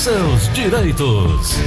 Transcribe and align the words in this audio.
seus 0.00 0.48
direitos. 0.54 1.60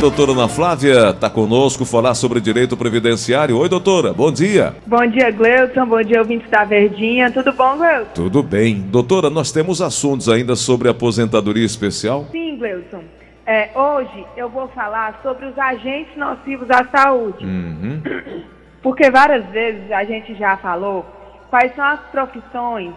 Doutora 0.00 0.32
Ana 0.32 0.48
Flávia 0.48 1.10
está 1.10 1.30
conosco 1.30 1.84
falar 1.84 2.14
sobre 2.14 2.40
direito 2.40 2.76
previdenciário. 2.76 3.56
Oi, 3.56 3.68
doutora, 3.68 4.12
bom 4.12 4.32
dia. 4.32 4.74
Bom 4.84 5.06
dia, 5.06 5.30
Gleuton. 5.30 5.86
Bom 5.86 6.02
dia, 6.02 6.18
ouvintes 6.18 6.50
da 6.50 6.64
Verdinha. 6.64 7.30
Tudo 7.30 7.52
bom, 7.52 7.76
Gleuton? 7.76 8.10
Tudo 8.12 8.42
bem. 8.42 8.80
Doutora, 8.80 9.30
nós 9.30 9.52
temos 9.52 9.80
assuntos 9.80 10.28
ainda 10.28 10.56
sobre 10.56 10.88
aposentadoria 10.88 11.64
especial? 11.64 12.26
Sim, 12.32 12.58
Gleuton. 12.58 13.04
É, 13.46 13.70
hoje 13.72 14.26
eu 14.36 14.48
vou 14.48 14.66
falar 14.70 15.20
sobre 15.22 15.46
os 15.46 15.56
agentes 15.56 16.16
nocivos 16.16 16.68
à 16.72 16.84
saúde. 16.86 17.44
Uhum. 17.44 18.02
Porque 18.82 19.08
várias 19.12 19.46
vezes 19.50 19.92
a 19.92 20.02
gente 20.02 20.34
já 20.34 20.56
falou 20.56 21.06
quais 21.50 21.72
são 21.76 21.84
as 21.84 22.00
profissões 22.10 22.92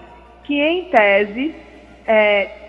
que, 0.46 0.60
em 0.60 0.86
tese, 0.86 1.54
é, 2.08 2.67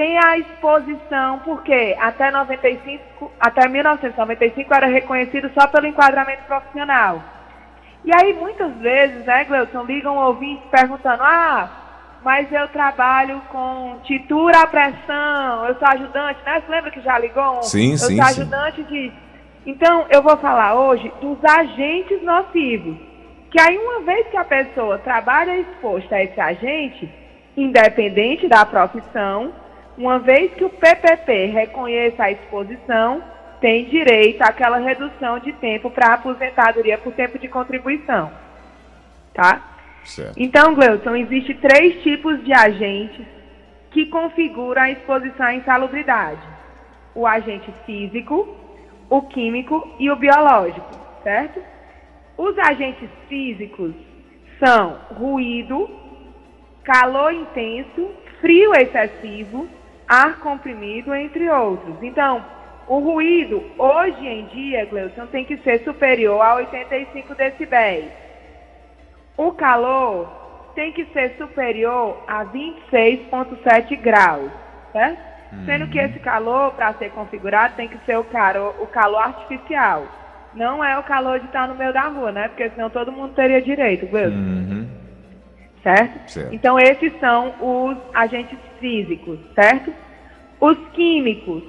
tem 0.00 0.16
a 0.16 0.38
exposição, 0.38 1.40
porque 1.40 1.94
até 2.00 2.30
95, 2.30 3.30
até 3.38 3.68
1995 3.68 4.72
era 4.72 4.86
reconhecido 4.86 5.50
só 5.52 5.66
pelo 5.66 5.86
enquadramento 5.86 6.42
profissional. 6.44 7.22
E 8.02 8.10
aí 8.10 8.32
muitas 8.32 8.72
vezes, 8.76 9.26
né, 9.26 9.44
Gleuton, 9.44 9.84
ligam 9.84 10.16
ouvintes 10.16 10.64
perguntando: 10.70 11.22
"Ah, 11.22 11.68
mas 12.24 12.50
eu 12.50 12.66
trabalho 12.68 13.42
com 13.52 13.98
titura 14.04 14.62
à 14.62 14.66
pressão, 14.66 15.66
eu 15.66 15.74
sou 15.74 15.88
ajudante, 15.88 16.40
né? 16.46 16.62
Você 16.62 16.72
lembra 16.72 16.90
que 16.90 17.02
já 17.02 17.18
ligou? 17.18 17.62
Sim, 17.62 17.92
eu 17.92 17.98
sim, 17.98 18.16
sou 18.16 18.26
sim. 18.26 18.40
ajudante 18.40 18.82
de 18.84 19.12
Então, 19.66 20.06
eu 20.08 20.22
vou 20.22 20.38
falar 20.38 20.76
hoje 20.76 21.12
dos 21.20 21.36
agentes 21.44 22.22
nocivos. 22.22 22.96
Que 23.50 23.60
aí 23.60 23.76
uma 23.76 24.00
vez 24.00 24.26
que 24.28 24.36
a 24.38 24.44
pessoa 24.44 24.96
trabalha 24.96 25.58
exposta 25.58 26.16
a 26.16 26.24
esse 26.24 26.40
agente, 26.40 27.12
independente 27.54 28.48
da 28.48 28.64
profissão, 28.64 29.52
uma 29.96 30.18
vez 30.18 30.52
que 30.54 30.64
o 30.64 30.70
PPP 30.70 31.46
reconheça 31.46 32.24
a 32.24 32.30
exposição, 32.30 33.22
tem 33.60 33.84
direito 33.84 34.42
àquela 34.42 34.78
redução 34.78 35.38
de 35.38 35.52
tempo 35.54 35.90
para 35.90 36.14
aposentadoria 36.14 36.96
por 36.98 37.12
tempo 37.12 37.38
de 37.38 37.48
contribuição. 37.48 38.30
Tá? 39.34 39.62
Certo. 40.04 40.34
Então, 40.36 40.74
Gleuton, 40.74 41.14
existe 41.16 41.54
três 41.54 42.02
tipos 42.02 42.42
de 42.42 42.52
agentes 42.52 43.26
que 43.90 44.06
configuram 44.06 44.82
a 44.82 44.90
exposição 44.90 45.46
à 45.46 45.54
insalubridade. 45.54 46.40
O 47.14 47.26
agente 47.26 47.70
físico, 47.84 48.56
o 49.08 49.22
químico 49.22 49.94
e 49.98 50.10
o 50.10 50.16
biológico, 50.16 50.88
certo? 51.22 51.60
Os 52.38 52.56
agentes 52.58 53.10
físicos 53.28 53.92
são 54.58 54.96
ruído, 55.10 55.90
calor 56.84 57.32
intenso, 57.34 58.10
frio 58.40 58.72
excessivo, 58.74 59.68
ar 60.10 60.40
comprimido, 60.40 61.14
entre 61.14 61.48
outros. 61.48 61.94
Então, 62.02 62.44
o 62.88 62.98
ruído, 62.98 63.62
hoje 63.78 64.26
em 64.26 64.46
dia, 64.46 64.84
Gleuton, 64.86 65.26
tem 65.26 65.44
que 65.44 65.56
ser 65.58 65.84
superior 65.84 66.42
a 66.42 66.56
85 66.56 67.32
decibéis. 67.36 68.06
O 69.36 69.52
calor 69.52 70.28
tem 70.74 70.90
que 70.90 71.04
ser 71.12 71.36
superior 71.38 72.24
a 72.26 72.44
26,7 72.44 73.96
graus, 74.00 74.50
certo? 74.90 75.30
Sendo 75.64 75.86
que 75.88 75.98
esse 75.98 76.18
calor, 76.20 76.72
para 76.72 76.92
ser 76.94 77.10
configurado, 77.10 77.74
tem 77.76 77.88
que 77.88 77.98
ser 78.04 78.16
o 78.18 78.24
calor, 78.24 78.74
o 78.80 78.86
calor 78.86 79.22
artificial. 79.22 80.06
Não 80.54 80.84
é 80.84 80.98
o 80.98 81.02
calor 81.04 81.38
de 81.38 81.46
estar 81.46 81.68
no 81.68 81.74
meio 81.76 81.92
da 81.92 82.02
rua, 82.02 82.32
né? 82.32 82.48
Porque 82.48 82.70
senão 82.70 82.90
todo 82.90 83.12
mundo 83.12 83.34
teria 83.34 83.62
direito, 83.62 84.06
Gleuton. 84.06 84.36
Uhum. 84.36 84.79
Certo? 85.82 86.30
Certo. 86.30 86.54
Então, 86.54 86.78
esses 86.78 87.12
são 87.18 87.54
os 87.60 87.96
agentes 88.14 88.58
físicos, 88.78 89.38
certo? 89.54 89.92
Os 90.60 90.76
químicos 90.92 91.62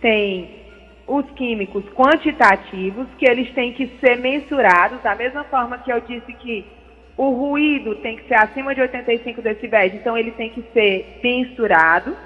têm 0.00 0.60
os 1.06 1.28
químicos 1.32 1.84
quantitativos, 1.90 3.06
que 3.18 3.28
eles 3.28 3.52
têm 3.52 3.72
que 3.72 3.88
ser 3.98 4.16
mensurados, 4.16 5.02
da 5.02 5.14
mesma 5.14 5.42
forma 5.44 5.78
que 5.78 5.92
eu 5.92 6.00
disse 6.00 6.32
que 6.34 6.64
o 7.16 7.30
ruído 7.30 7.96
tem 7.96 8.16
que 8.16 8.28
ser 8.28 8.36
acima 8.36 8.74
de 8.74 8.80
85 8.80 9.42
decibéis, 9.42 9.92
então 9.92 10.16
ele 10.16 10.30
tem 10.30 10.50
que 10.50 10.64
ser 10.72 11.18
mensurado, 11.22 12.16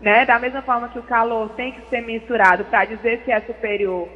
né? 0.00 0.26
Da 0.26 0.38
mesma 0.38 0.60
forma 0.60 0.88
que 0.88 0.98
o 0.98 1.04
calor 1.04 1.50
tem 1.50 1.72
que 1.72 1.88
ser 1.88 2.02
mensurado 2.02 2.64
para 2.64 2.84
dizer 2.84 3.22
se 3.24 3.30
é 3.30 3.40
superior 3.40 4.08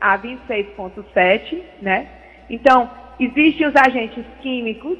a 0.00 0.16
26,7, 0.16 1.60
né? 1.82 2.06
Então, 2.48 2.88
existem 3.18 3.66
os 3.66 3.74
agentes 3.74 4.24
químicos 4.40 4.96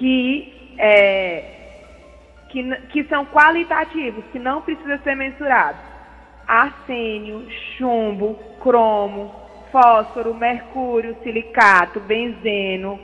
que, 0.00 0.72
é, 0.78 1.44
que, 2.48 2.62
que 2.88 3.04
são 3.04 3.26
qualitativos, 3.26 4.24
que 4.32 4.38
não 4.38 4.62
precisa 4.62 4.98
ser 5.04 5.14
mensurado. 5.14 5.78
Arsênio, 6.48 7.46
chumbo, 7.76 8.34
cromo, 8.60 9.32
fósforo, 9.70 10.34
mercúrio, 10.34 11.14
silicato, 11.22 12.00
benzeno, 12.00 12.98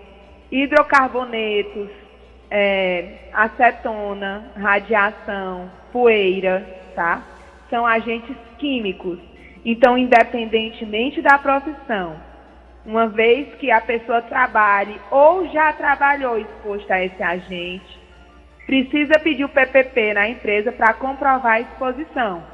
hidrocarbonetos, 0.50 1.90
é, 2.50 3.28
acetona, 3.32 4.52
radiação, 4.56 5.70
poeira, 5.92 6.66
tá? 6.94 7.22
São 7.68 7.86
agentes 7.86 8.34
químicos. 8.58 9.18
Então, 9.64 9.98
independentemente 9.98 11.20
da 11.20 11.38
profissão, 11.38 12.16
uma 12.86 13.08
vez 13.08 13.52
que 13.56 13.69
a 13.70 13.80
pessoa 13.80 14.22
trabalhe 14.22 15.00
ou 15.10 15.48
já 15.48 15.72
trabalhou 15.72 16.38
exposta 16.38 16.94
a 16.94 17.04
esse 17.04 17.20
agente, 17.20 18.00
precisa 18.64 19.19
pedir 19.19 19.44
o 19.44 19.48
PPP 19.48 20.14
na 20.14 20.28
empresa 20.28 20.70
para 20.70 20.94
comprovar 20.94 21.54
a 21.54 21.60
exposição. 21.60 22.44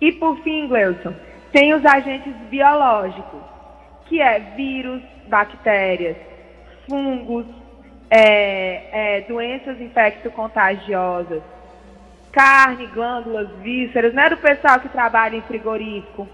E 0.00 0.12
por 0.12 0.38
fim, 0.42 0.68
Gleuson, 0.68 1.12
tem 1.52 1.74
os 1.74 1.84
agentes 1.84 2.34
biológicos, 2.48 3.40
que 4.06 4.20
é 4.20 4.38
vírus, 4.56 5.02
bactérias, 5.28 6.16
fungos, 6.88 7.46
é, 8.08 9.16
é, 9.16 9.20
doenças 9.22 9.80
infecto-contagiosas, 9.80 11.42
carne, 12.30 12.86
glândulas, 12.88 13.48
vísceras, 13.60 14.14
não 14.14 14.22
é 14.22 14.30
do 14.30 14.36
pessoal 14.36 14.78
que 14.78 14.88
trabalha 14.88 15.36
em 15.36 15.42
frigorífico, 15.42 16.28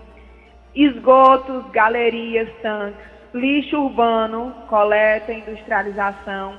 esgotos, 0.75 1.71
galerias, 1.71 2.49
tanques, 2.63 3.11
lixo 3.33 3.77
urbano, 3.77 4.55
coleta, 4.69 5.33
industrialização, 5.33 6.55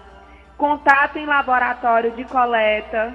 contato 0.57 1.17
em 1.17 1.25
laboratório 1.25 2.11
de 2.11 2.23
coleta, 2.25 3.13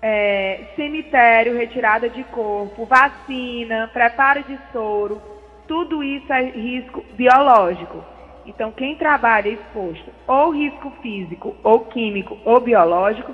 é, 0.00 0.64
cemitério, 0.74 1.56
retirada 1.56 2.08
de 2.08 2.24
corpo, 2.24 2.84
vacina, 2.84 3.88
preparo 3.92 4.42
de 4.42 4.58
soro, 4.72 5.22
tudo 5.68 6.02
isso 6.02 6.32
é 6.32 6.42
risco 6.42 7.04
biológico. 7.14 8.04
Então, 8.44 8.72
quem 8.72 8.96
trabalha 8.96 9.48
exposto 9.48 10.10
ou 10.26 10.50
risco 10.50 10.90
físico, 11.00 11.54
ou 11.62 11.80
químico, 11.86 12.36
ou 12.44 12.60
biológico, 12.60 13.32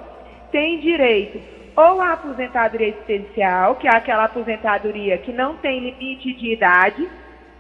tem 0.53 0.79
direito 0.81 1.58
ou 1.79 2.01
à 2.01 2.15
aposentadoria 2.15 2.89
especial, 2.89 3.77
que 3.77 3.87
é 3.87 3.95
aquela 3.95 4.25
aposentadoria 4.25 5.17
que 5.19 5.33
não 5.33 5.55
tem 5.59 5.79
limite 5.79 6.35
de 6.35 6.53
idade 6.53 7.09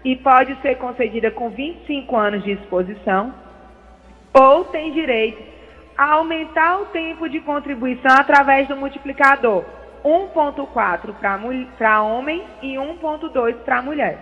e 0.05 0.17
pode 0.17 0.61
ser 0.61 0.77
concedida 0.77 1.31
com 1.31 1.51
25 1.51 2.17
anos 2.17 2.43
de 2.43 2.51
exposição, 2.51 3.33
ou 4.34 4.65
tem 4.65 4.93
direito 4.93 5.41
a 5.97 6.15
aumentar 6.15 6.81
o 6.81 6.87
tempo 6.87 7.29
de 7.29 7.39
contribuição 7.39 8.11
através 8.11 8.67
do 8.67 8.77
multiplicador 8.77 9.65
1.4 10.05 11.15
para 11.79 12.03
homem 12.03 12.43
e 12.61 12.75
1.2 12.75 13.55
para 13.65 13.83
mulher. 13.83 14.19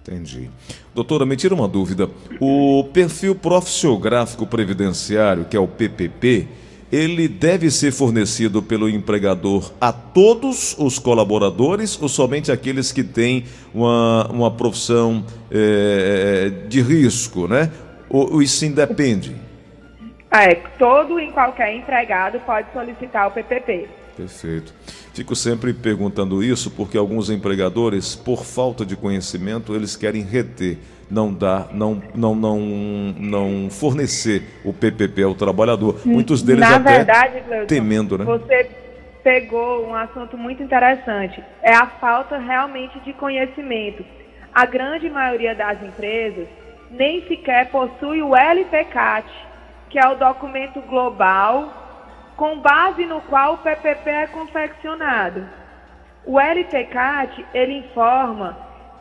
Entendi. 0.00 0.50
Doutora, 0.94 1.26
me 1.26 1.36
tira 1.36 1.54
uma 1.54 1.68
dúvida. 1.68 2.08
O 2.40 2.88
perfil 2.90 3.34
profissiográfico 3.34 4.46
previdenciário, 4.46 5.44
que 5.44 5.56
é 5.56 5.60
o 5.60 5.68
PPP, 5.68 6.63
ele 6.92 7.26
deve 7.28 7.70
ser 7.70 7.92
fornecido 7.92 8.62
pelo 8.62 8.88
empregador 8.88 9.72
a 9.80 9.92
todos 9.92 10.76
os 10.78 10.98
colaboradores 10.98 12.00
ou 12.00 12.08
somente 12.08 12.52
aqueles 12.52 12.92
que 12.92 13.02
têm 13.02 13.44
uma, 13.74 14.28
uma 14.30 14.50
profissão 14.50 15.24
eh, 15.50 16.52
de 16.68 16.80
risco, 16.80 17.48
né? 17.48 17.70
Ou, 18.08 18.34
ou 18.34 18.42
isso 18.42 18.64
independe? 18.64 19.34
É, 20.30 20.54
todo 20.78 21.20
e 21.20 21.30
qualquer 21.30 21.76
empregado 21.76 22.40
pode 22.40 22.66
solicitar 22.72 23.28
o 23.28 23.30
PPP. 23.30 23.88
Perfeito. 24.16 24.72
Fico 25.12 25.34
sempre 25.36 25.72
perguntando 25.72 26.42
isso 26.42 26.70
porque 26.70 26.98
alguns 26.98 27.30
empregadores, 27.30 28.14
por 28.14 28.44
falta 28.44 28.84
de 28.84 28.96
conhecimento, 28.96 29.74
eles 29.74 29.96
querem 29.96 30.22
reter, 30.22 30.78
não 31.10 31.32
dar, 31.32 31.68
não, 31.72 32.02
não, 32.14 32.34
não, 32.34 32.58
não 32.58 33.70
fornecer 33.70 34.42
o 34.64 34.72
PPP 34.72 35.22
ao 35.22 35.34
trabalhador. 35.34 36.00
Muitos 36.04 36.42
deles 36.42 36.60
Na 36.60 36.76
até 36.76 36.96
verdade, 36.96 37.40
Gleuton, 37.40 37.66
temendo, 37.66 38.18
né? 38.18 38.24
você 38.24 38.70
pegou 39.22 39.86
um 39.86 39.94
assunto 39.94 40.36
muito 40.36 40.62
interessante. 40.62 41.42
É 41.62 41.74
a 41.74 41.86
falta 41.86 42.38
realmente 42.38 42.98
de 43.00 43.12
conhecimento. 43.12 44.04
A 44.54 44.66
grande 44.66 45.08
maioria 45.10 45.54
das 45.54 45.82
empresas 45.82 46.46
nem 46.90 47.26
sequer 47.26 47.70
possui 47.70 48.22
o 48.22 48.36
LPCAT, 48.36 49.26
que 49.90 49.98
é 49.98 50.08
o 50.08 50.14
documento 50.14 50.80
global 50.82 51.82
com 52.36 52.58
base 52.58 53.04
no 53.06 53.20
qual 53.22 53.54
o 53.54 53.58
PPP 53.58 54.10
é 54.10 54.26
confeccionado. 54.26 55.46
O 56.26 56.40
LTCAT, 56.40 57.44
ele 57.52 57.78
informa 57.78 58.56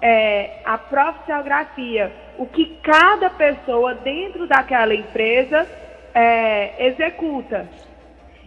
é, 0.06 0.60
a 0.66 0.78
profissiografia, 0.78 2.12
o 2.38 2.46
que 2.46 2.78
cada 2.84 3.30
pessoa 3.30 3.96
dentro 3.96 4.46
daquela 4.46 4.94
empresa 4.94 5.66
é, 6.14 6.88
executa. 6.88 7.70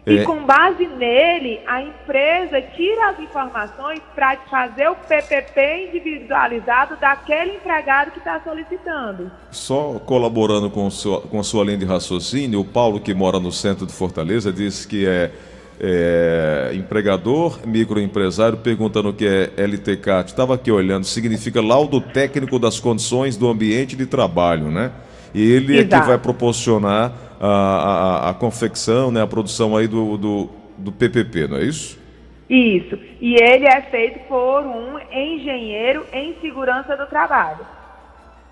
E 0.06 0.18
é. 0.18 0.22
com 0.22 0.44
base 0.44 0.86
nele, 0.86 1.58
a 1.66 1.80
empresa 1.80 2.60
tira 2.60 3.08
as 3.08 3.18
informações 3.20 4.00
para 4.14 4.36
fazer 4.50 4.86
o 4.88 4.94
PPP 4.94 5.88
individualizado 5.88 6.94
daquele 6.96 7.56
empregado 7.56 8.10
que 8.10 8.18
está 8.18 8.38
solicitando. 8.44 9.32
Só 9.50 9.98
colaborando 10.00 10.70
com, 10.70 10.90
sua, 10.90 11.22
com 11.22 11.40
a 11.40 11.42
sua 11.42 11.64
linha 11.64 11.78
de 11.78 11.86
raciocínio, 11.86 12.60
o 12.60 12.64
Paulo, 12.66 13.00
que 13.00 13.14
mora 13.14 13.40
no 13.40 13.50
centro 13.50 13.86
de 13.86 13.94
Fortaleza, 13.94 14.52
disse 14.52 14.86
que 14.86 15.08
é, 15.08 15.32
é 15.80 16.72
empregador, 16.74 17.60
microempresário, 17.66 18.58
perguntando 18.58 19.10
o 19.10 19.12
que 19.12 19.26
é 19.26 19.50
LTCAT. 19.56 20.30
Estava 20.30 20.54
aqui 20.54 20.70
olhando, 20.70 21.04
significa 21.04 21.60
laudo 21.60 22.00
técnico 22.00 22.58
das 22.58 22.80
condições 22.80 23.36
do 23.36 23.48
ambiente 23.48 23.96
de 23.96 24.06
trabalho, 24.06 24.70
né? 24.70 24.92
E 25.34 25.42
ele 25.42 25.78
Exato. 25.78 25.94
é 25.94 26.00
que 26.00 26.06
vai 26.06 26.18
proporcionar 26.18 27.12
a, 27.40 27.48
a, 27.48 28.30
a 28.30 28.34
confecção, 28.34 29.10
né, 29.10 29.22
a 29.22 29.26
produção 29.26 29.76
aí 29.76 29.86
do, 29.86 30.16
do, 30.16 30.50
do 30.78 30.92
PPP, 30.92 31.48
não 31.48 31.58
é 31.58 31.64
isso? 31.64 31.98
Isso. 32.48 32.98
E 33.20 33.34
ele 33.34 33.66
é 33.66 33.82
feito 33.82 34.20
por 34.28 34.62
um 34.62 34.98
engenheiro 35.12 36.06
em 36.12 36.34
segurança 36.40 36.96
do 36.96 37.06
trabalho. 37.06 37.66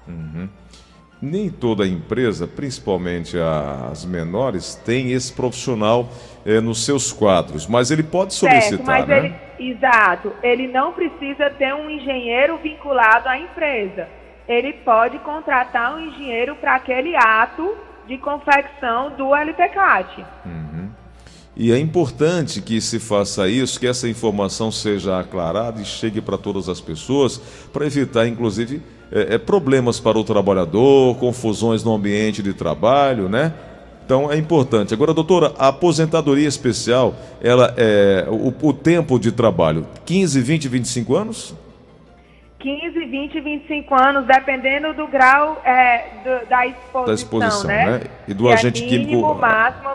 Uhum. 0.07 0.49
Nem 1.25 1.49
toda 1.49 1.87
empresa, 1.87 2.47
principalmente 2.47 3.35
as 3.39 4.05
menores, 4.05 4.75
tem 4.85 5.13
esse 5.13 5.33
profissional 5.33 6.07
é, 6.45 6.61
nos 6.61 6.85
seus 6.85 7.13
quadros, 7.13 7.67
mas 7.67 7.91
ele 7.91 8.03
pode 8.03 8.35
solicitar, 8.35 8.77
certo, 8.77 8.85
mas 8.85 9.09
né? 9.09 9.35
Ele, 9.59 9.73
exato. 9.73 10.33
Ele 10.43 10.69
não 10.69 10.93
precisa 10.93 11.49
ter 11.49 11.73
um 11.75 11.89
engenheiro 11.89 12.59
vinculado 12.59 13.27
à 13.27 13.39
empresa. 13.39 14.07
Ele 14.47 14.75
pode 14.75 15.19
contratar 15.21 15.97
um 15.97 16.01
engenheiro 16.09 16.57
para 16.57 16.75
aquele 16.75 17.17
ato 17.17 17.75
de 18.07 18.19
confecção 18.19 19.17
do 19.17 19.35
LTCAT. 19.35 20.27
Uhum. 20.45 20.91
E 21.57 21.73
é 21.73 21.79
importante 21.79 22.61
que 22.61 22.83
se 22.83 23.01
faça 23.01 23.49
isso, 23.49 23.81
que 23.81 23.87
essa 23.87 24.07
informação 24.07 24.71
seja 24.71 25.19
aclarada 25.19 25.81
e 25.81 25.87
chegue 25.87 26.21
para 26.21 26.37
todas 26.37 26.69
as 26.69 26.83
pessoas, 26.83 27.39
para 27.73 27.87
evitar, 27.87 28.27
inclusive, 28.27 28.83
é, 29.15 29.37
é, 29.37 29.39
problemas 29.39 30.01
para 30.01 30.19
o 30.19 30.25
trabalhador, 30.25 31.17
confusões 31.19 31.85
no 31.85 31.95
ambiente 31.95 32.43
de 32.43 32.53
trabalho, 32.53 33.29
né? 33.29 33.55
Então 34.05 34.31
é 34.31 34.37
importante. 34.37 34.93
Agora, 34.93 35.15
doutora, 35.15 35.55
a 35.57 35.69
aposentadoria 35.69 36.49
especial, 36.49 37.15
ela 37.41 37.73
é 37.77 38.27
o, 38.29 38.53
o 38.61 38.73
tempo 38.73 39.19
de 39.19 39.31
trabalho, 39.31 39.87
15, 40.05 40.41
20, 40.41 40.69
25 40.69 41.15
anos? 41.15 41.55
15, 42.59 43.05
20, 43.05 43.41
25 43.41 43.95
anos, 43.95 44.27
dependendo 44.27 44.93
do 44.95 45.07
grau 45.07 45.63
é, 45.65 46.07
do, 46.25 46.49
da 46.49 46.67
exposição, 46.67 47.05
da 47.05 47.15
exposição 47.15 47.69
né? 47.69 47.87
né? 47.87 48.01
E 48.27 48.35
do 48.35 48.45
que 48.45 48.53
agente 48.53 48.83
é 48.83 48.87
mínimo, 48.87 49.07
químico. 49.07 49.35
máximo, 49.35 49.91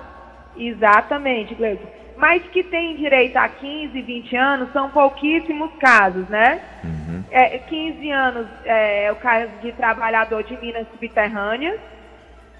exatamente, 0.55 1.55
Gleison. 1.55 1.83
Mas 2.15 2.43
que 2.51 2.63
tem 2.63 2.95
direito 2.95 3.37
a 3.37 3.49
15, 3.49 4.01
20 4.01 4.35
anos 4.35 4.71
são 4.71 4.89
pouquíssimos 4.89 5.71
casos, 5.79 6.27
né? 6.29 6.61
Uhum. 6.83 6.98
É, 7.31 7.59
15 7.59 8.09
anos 8.11 8.47
é, 8.65 9.05
é 9.05 9.11
o 9.11 9.15
caso 9.17 9.51
de 9.61 9.71
trabalhador 9.73 10.43
de 10.43 10.57
minas 10.57 10.87
subterrâneas 10.91 11.79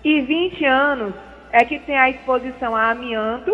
e 0.03 0.21
20 0.21 0.65
anos 0.65 1.13
é 1.51 1.65
que 1.65 1.79
tem 1.79 1.97
a 1.97 2.09
exposição 2.09 2.75
a 2.75 2.91
amianto 2.91 3.51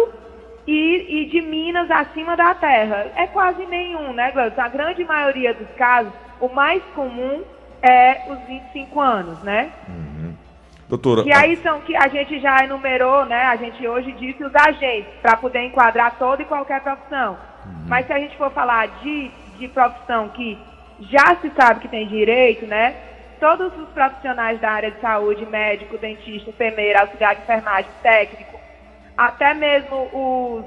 e, 0.68 1.22
e 1.22 1.26
de 1.28 1.42
minas 1.42 1.90
acima 1.90 2.36
da 2.36 2.54
terra. 2.56 3.12
É 3.16 3.28
quase 3.28 3.66
nenhum, 3.66 4.14
né, 4.14 4.32
Gleison? 4.32 4.62
A 4.62 4.68
grande 4.68 5.04
maioria 5.06 5.54
dos 5.54 5.70
casos 5.78 6.12
o 6.40 6.50
mais 6.50 6.84
comum 6.94 7.44
é 7.82 8.32
os 8.32 8.40
25 8.48 9.00
anos, 9.00 9.42
né? 9.44 9.72
Uhum. 9.88 10.34
Doutora. 10.90 11.24
E 11.26 11.34
aí 11.34 11.56
são 11.58 11.82
que 11.82 11.96
a 11.96 12.08
gente 12.08 12.40
já 12.40 12.64
enumerou, 12.64 13.26
né? 13.26 13.44
A 13.44 13.56
gente 13.56 13.88
hoje 13.88 14.12
disse 14.14 14.44
os 14.44 14.54
agentes, 14.56 15.12
para 15.22 15.38
poder 15.38 15.64
enquadrar 15.64 16.18
toda 16.18 16.42
e 16.42 16.46
qualquer 16.46 16.82
profissão. 16.82 17.38
Uhum. 17.66 17.86
Mas 17.88 18.06
se 18.06 18.14
a 18.14 18.20
gente 18.20 18.38
for 18.38 18.52
falar 18.52 18.88
de, 19.02 19.32
de 19.58 19.68
profissão 19.70 20.30
que 20.30 20.58
já 21.02 21.36
se 21.42 21.52
sabe 21.52 21.82
que 21.82 21.88
tem 21.88 22.08
direito, 22.08 22.66
né? 22.66 22.96
Todos 23.40 23.78
os 23.78 23.90
profissionais 23.90 24.60
da 24.60 24.72
área 24.72 24.92
de 24.92 25.00
saúde, 25.02 25.46
médico, 25.46 25.98
dentista, 25.98 26.50
enfermeira, 26.50 27.02
auxiliar 27.02 27.36
de 27.36 27.42
enfermagem, 27.42 27.92
técnico, 28.02 28.60
até 29.18 29.54
mesmo 29.54 30.10
os, 30.14 30.66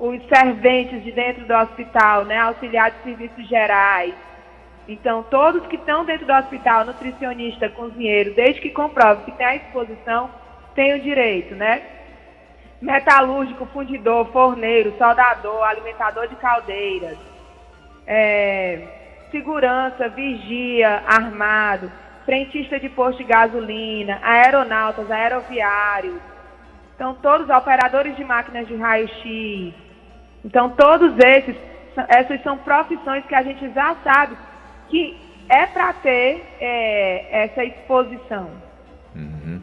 os 0.00 0.28
serventes 0.28 1.02
de 1.04 1.12
dentro 1.12 1.44
do 1.44 1.54
hospital, 1.54 2.24
né? 2.24 2.38
Auxiliar 2.38 2.90
de 2.90 3.02
serviços 3.04 3.48
gerais, 3.48 4.14
então, 4.88 5.22
todos 5.24 5.66
que 5.66 5.76
estão 5.76 6.02
dentro 6.06 6.26
do 6.26 6.32
hospital, 6.32 6.86
nutricionista, 6.86 7.68
cozinheiro, 7.68 8.32
desde 8.34 8.62
que 8.62 8.70
comprove 8.70 9.24
que 9.24 9.36
tem 9.36 9.46
a 9.46 9.56
exposição, 9.56 10.30
têm 10.74 10.94
o 10.94 11.00
direito, 11.02 11.54
né? 11.54 11.82
Metalúrgico, 12.80 13.66
fundidor, 13.66 14.32
forneiro, 14.32 14.94
soldador, 14.96 15.62
alimentador 15.64 16.26
de 16.26 16.36
caldeiras, 16.36 17.18
é, 18.06 18.80
segurança, 19.30 20.08
vigia, 20.08 21.02
armado, 21.06 21.90
frentista 22.24 22.78
de 22.78 22.88
posto 22.88 23.18
de 23.18 23.24
gasolina, 23.24 24.18
aeronautas, 24.22 25.10
aeroviários. 25.10 26.16
Então, 26.94 27.14
todos 27.22 27.48
operadores 27.48 28.16
de 28.16 28.24
máquinas 28.24 28.66
de 28.66 28.74
raio-x. 28.74 29.74
Então, 30.44 30.70
todos 30.70 31.12
esses, 31.18 31.56
essas 32.08 32.42
são 32.42 32.58
profissões 32.58 33.24
que 33.26 33.34
a 33.34 33.42
gente 33.42 33.72
já 33.72 33.96
sabe 34.02 34.36
que 34.88 35.16
é 35.48 35.66
para 35.66 35.92
ter 35.94 36.44
é, 36.60 37.44
essa 37.44 37.64
exposição. 37.64 38.50
Uhum. 39.14 39.62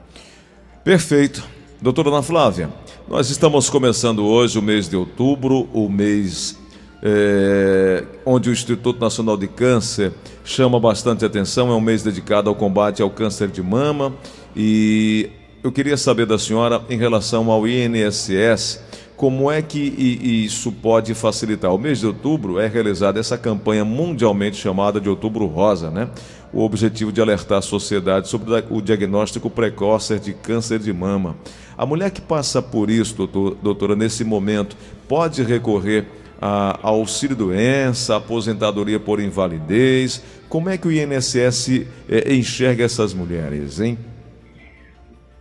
Perfeito. 0.84 1.48
Doutora 1.82 2.10
Ana 2.10 2.24
Flávia, 2.24 2.70
nós 3.08 3.30
estamos 3.30 3.70
começando 3.70 4.26
hoje 4.26 4.58
o 4.58 4.62
mês 4.62 4.90
de 4.90 4.96
outubro, 4.96 5.70
o 5.74 5.90
mês 5.90 6.60
é, 7.02 8.04
onde 8.26 8.50
o 8.50 8.54
Instituto 8.54 9.00
Nacional 9.00 9.38
de 9.38 9.48
Câncer 9.48 10.12
chama 10.44 10.80
bastante 10.80 11.26
atenção, 11.26 11.70
é 11.72 11.74
um 11.76 11.82
mês 11.82 12.04
dedicado 12.04 12.50
ao 12.50 12.56
combate 12.56 13.02
ao 13.02 13.10
câncer 13.10 13.48
de 13.50 13.62
mama 13.62 14.14
e 14.56 15.30
eu 15.64 15.72
queria 15.72 15.98
saber 15.98 16.26
da 16.26 16.38
senhora 16.38 16.82
em 16.90 16.98
relação 16.98 17.50
ao 17.50 17.68
INSS, 17.68 18.84
como 19.18 19.50
é 19.50 19.62
que 19.62 19.80
isso 19.80 20.72
pode 20.72 21.14
facilitar? 21.14 21.74
O 21.74 21.78
mês 21.78 22.00
de 22.00 22.06
outubro 22.06 22.60
é 22.60 22.68
realizada 22.68 23.20
essa 23.20 23.38
campanha 23.38 23.86
mundialmente 23.86 24.58
chamada 24.58 25.00
de 25.00 25.10
Outubro 25.10 25.46
Rosa, 25.48 25.90
né? 25.90 26.10
O 26.52 26.62
objetivo 26.62 27.12
de 27.12 27.22
alertar 27.22 27.60
a 27.60 27.62
sociedade 27.62 28.28
sobre 28.28 28.64
o 28.70 28.82
diagnóstico 28.82 29.50
precoce 29.50 30.20
de 30.20 30.34
câncer 30.34 30.80
de 30.80 30.92
mama. 30.92 31.36
A 31.78 31.86
mulher 31.86 32.12
que 32.12 32.22
passa 32.22 32.62
por 32.62 32.90
isso, 32.90 33.16
doutor, 33.16 33.58
doutora, 33.64 33.96
nesse 33.96 34.24
momento, 34.24 34.76
pode 35.08 35.42
recorrer 35.44 36.06
a, 36.42 36.80
auxílio-doença, 36.82 38.18
aposentadoria 38.18 39.00
por 39.00 39.20
invalidez. 39.20 40.24
Como 40.50 40.70
é 40.70 40.78
que 40.78 40.88
o 40.88 40.92
INSS 40.92 41.88
é, 42.10 42.34
enxerga 42.34 42.84
essas 42.84 43.14
mulheres, 43.14 43.80
hein? 43.80 43.98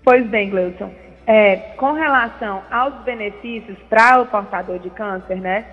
Pois 0.04 0.26
bem, 0.28 0.50
Gleuton. 0.50 0.92
É, 1.26 1.56
com 1.76 1.92
relação 1.92 2.62
aos 2.70 3.02
benefícios 3.04 3.78
para 3.88 4.20
o 4.20 4.26
portador 4.26 4.78
de 4.78 4.90
câncer, 4.90 5.36
né? 5.36 5.64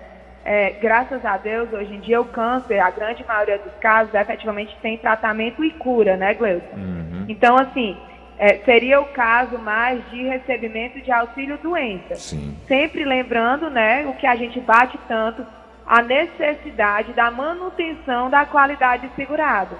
É, 0.44 0.70
graças 0.80 1.24
a 1.24 1.36
Deus, 1.36 1.72
hoje 1.72 1.94
em 1.94 2.00
dia 2.00 2.20
o 2.20 2.24
câncer, 2.24 2.80
a 2.80 2.90
grande 2.90 3.24
maioria 3.24 3.58
dos 3.58 3.72
casos, 3.74 4.12
efetivamente 4.14 4.76
tem 4.82 4.98
tratamento 4.98 5.62
e 5.62 5.70
cura, 5.70 6.16
né, 6.16 6.34
Gleuton? 6.34 6.76
Uhum. 6.76 7.24
Então, 7.28 7.56
assim, 7.56 7.96
é, 8.42 8.58
seria 8.64 9.00
o 9.00 9.04
caso 9.04 9.56
mais 9.56 10.04
de 10.10 10.20
recebimento 10.24 11.00
de 11.00 11.12
auxílio 11.12 11.56
doença. 11.58 12.16
Sim. 12.16 12.58
Sempre 12.66 13.04
lembrando, 13.04 13.70
né, 13.70 14.04
o 14.08 14.14
que 14.14 14.26
a 14.26 14.34
gente 14.34 14.58
bate 14.58 14.98
tanto, 15.06 15.46
a 15.86 16.02
necessidade 16.02 17.12
da 17.12 17.30
manutenção 17.30 18.28
da 18.28 18.44
qualidade 18.44 19.08
segurada, 19.14 19.76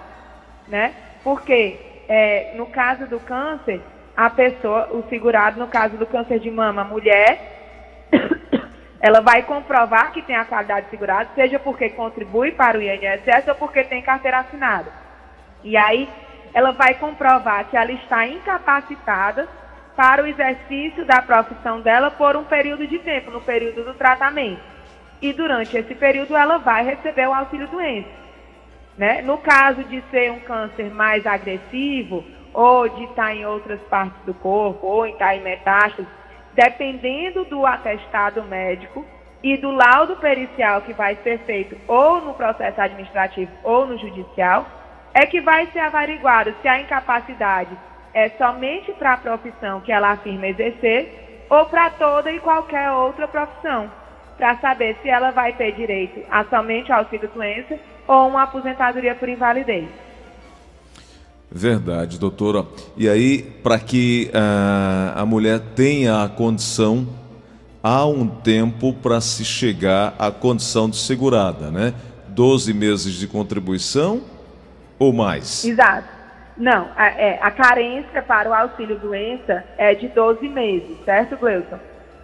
né? 0.68 0.94
Porque 1.24 1.76
é, 2.08 2.52
no 2.54 2.66
caso 2.66 3.04
do 3.08 3.18
câncer, 3.18 3.80
a 4.16 4.30
pessoa, 4.30 4.90
o 4.92 5.02
segurado, 5.08 5.58
no 5.58 5.66
caso 5.66 5.96
do 5.96 6.06
câncer 6.06 6.38
de 6.38 6.50
mama, 6.50 6.84
mulher, 6.84 8.06
ela 9.02 9.20
vai 9.20 9.42
comprovar 9.42 10.12
que 10.12 10.22
tem 10.22 10.36
a 10.36 10.44
qualidade 10.44 10.86
segurada, 10.88 11.30
seja 11.34 11.58
porque 11.58 11.88
contribui 11.88 12.52
para 12.52 12.78
o 12.78 12.80
INSS 12.80 13.48
ou 13.48 13.56
porque 13.56 13.82
tem 13.82 14.00
carteira 14.02 14.38
assinada. 14.38 14.92
E 15.64 15.76
aí 15.76 16.08
ela 16.54 16.72
vai 16.72 16.94
comprovar 16.94 17.64
que 17.66 17.76
ela 17.76 17.92
está 17.92 18.26
incapacitada 18.26 19.48
para 19.96 20.22
o 20.22 20.26
exercício 20.26 21.04
da 21.04 21.20
profissão 21.22 21.80
dela 21.80 22.10
por 22.10 22.36
um 22.36 22.44
período 22.44 22.86
de 22.86 22.98
tempo, 22.98 23.30
no 23.30 23.40
período 23.40 23.84
do 23.84 23.94
tratamento. 23.94 24.60
E 25.20 25.32
durante 25.32 25.76
esse 25.76 25.94
período 25.94 26.36
ela 26.36 26.58
vai 26.58 26.84
receber 26.84 27.28
o 27.28 27.34
auxílio 27.34 27.68
doença. 27.68 28.08
Né? 28.96 29.22
No 29.22 29.38
caso 29.38 29.84
de 29.84 30.02
ser 30.10 30.30
um 30.32 30.40
câncer 30.40 30.90
mais 30.90 31.26
agressivo, 31.26 32.24
ou 32.52 32.88
de 32.88 33.04
estar 33.04 33.34
em 33.34 33.46
outras 33.46 33.80
partes 33.82 34.20
do 34.24 34.34
corpo, 34.34 34.86
ou 34.86 35.06
estar 35.06 35.34
em 35.34 35.42
metástase, 35.42 36.06
dependendo 36.54 37.44
do 37.44 37.64
atestado 37.64 38.42
médico 38.42 39.06
e 39.42 39.56
do 39.56 39.70
laudo 39.70 40.16
pericial 40.16 40.82
que 40.82 40.92
vai 40.92 41.16
ser 41.22 41.38
feito 41.40 41.76
ou 41.88 42.20
no 42.20 42.34
processo 42.34 42.80
administrativo 42.80 43.50
ou 43.64 43.86
no 43.86 43.98
judicial, 43.98 44.66
é 45.14 45.26
que 45.26 45.40
vai 45.40 45.70
ser 45.72 45.80
averiguado 45.80 46.54
se 46.62 46.68
a 46.68 46.80
incapacidade 46.80 47.76
é 48.14 48.30
somente 48.30 48.92
para 48.92 49.14
a 49.14 49.16
profissão 49.16 49.80
que 49.80 49.92
ela 49.92 50.12
afirma 50.12 50.46
exercer 50.46 51.46
ou 51.48 51.66
para 51.66 51.90
toda 51.90 52.30
e 52.30 52.40
qualquer 52.40 52.90
outra 52.92 53.28
profissão, 53.28 53.90
para 54.38 54.56
saber 54.58 54.96
se 55.02 55.08
ela 55.08 55.30
vai 55.30 55.52
ter 55.52 55.72
direito 55.72 56.22
a 56.30 56.44
somente 56.44 56.90
auxílio-doença 56.90 57.78
ou 58.06 58.28
uma 58.28 58.44
aposentadoria 58.44 59.14
por 59.14 59.28
invalidez. 59.28 59.88
Verdade, 61.50 62.18
doutora. 62.18 62.64
E 62.96 63.06
aí, 63.06 63.42
para 63.62 63.78
que 63.78 64.30
uh, 64.32 65.20
a 65.20 65.26
mulher 65.26 65.60
tenha 65.76 66.24
a 66.24 66.28
condição, 66.28 67.06
há 67.82 68.06
um 68.06 68.26
tempo 68.26 68.94
para 68.94 69.20
se 69.20 69.44
chegar 69.44 70.14
à 70.18 70.30
condição 70.30 70.88
de 70.88 70.96
segurada, 70.96 71.70
né? 71.70 71.92
12 72.28 72.72
meses 72.72 73.12
de 73.12 73.26
contribuição 73.26 74.22
ou 75.02 75.12
mais? 75.12 75.64
Exato. 75.64 76.08
Não, 76.56 76.90
a, 76.96 77.06
é, 77.08 77.38
a 77.42 77.50
carência 77.50 78.22
para 78.22 78.48
o 78.48 78.54
auxílio-doença 78.54 79.64
é 79.76 79.94
de 79.94 80.08
12 80.08 80.48
meses, 80.48 80.96
certo, 81.04 81.36
Gleuton? 81.36 81.78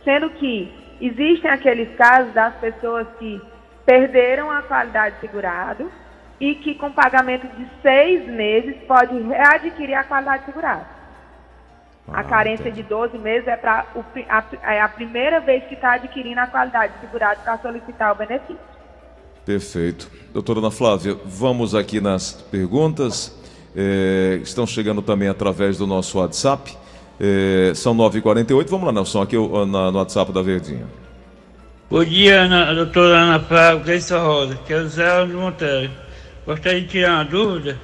Sendo 0.05 0.31
que 0.31 0.73
existem 1.01 1.51
aqueles 1.51 1.95
casos 1.97 2.33
das 2.33 2.55
pessoas 2.57 3.07
que 3.19 3.41
perderam 3.85 4.51
a 4.51 4.63
qualidade 4.63 5.17
de 5.17 5.23
segurado 5.23 5.91
e 6.39 6.55
que 6.55 6.75
com 6.75 6.93
pagamento 6.93 7.47
de 7.57 7.67
seis 7.83 8.27
meses 8.29 8.77
pode 8.87 9.19
readquirir 9.23 9.99
a 9.99 10.05
qualidade 10.05 10.45
segurada. 10.45 10.87
Ah, 12.07 12.21
a 12.21 12.25
carência 12.25 12.69
entendi. 12.69 12.83
de 12.83 12.89
12 12.89 13.19
meses 13.19 13.49
é, 13.49 13.57
pra, 13.57 13.87
o, 13.95 14.05
a, 14.29 14.73
é 14.75 14.81
a 14.81 14.89
primeira 14.89 15.41
vez 15.41 15.65
que 15.65 15.75
está 15.75 15.95
adquirindo 15.95 16.41
a 16.41 16.47
qualidade 16.47 16.93
segurada 17.01 17.41
para 17.43 17.59
solicitar 17.59 18.13
o 18.13 18.15
benefício. 18.15 18.59
Perfeito. 19.49 20.11
Doutora 20.35 20.59
Ana 20.59 20.71
Flávia, 20.71 21.17
vamos 21.25 21.75
aqui 21.75 22.03
nas 22.03 22.33
perguntas. 22.33 23.35
É, 23.75 24.39
estão 24.43 24.67
chegando 24.67 25.01
também 25.01 25.27
através 25.27 25.79
do 25.79 25.87
nosso 25.87 26.19
WhatsApp. 26.19 26.77
É, 27.19 27.73
são 27.75 27.97
9h48. 27.97 28.69
Vamos 28.69 28.85
lá, 28.85 28.93
Nelson, 28.93 29.23
aqui 29.23 29.37
no 29.37 29.97
WhatsApp 29.97 30.33
da 30.33 30.43
Verdinha. 30.43 30.87
Bom 31.91 32.05
dia, 32.05 32.43
Ana, 32.43 32.75
doutora 32.75 33.21
Ana 33.21 33.41
Flávia, 33.41 33.85
Gleison 33.85 34.19
Rosa, 34.19 34.59
que 34.67 34.73
é 34.75 34.83
o 34.83 34.87
Zé 34.87 35.25
Monteiro. 35.25 35.93
Gostaria 36.45 36.83
de 36.83 36.89
tirar 36.89 37.15
uma 37.15 37.25
dúvida. 37.25 37.81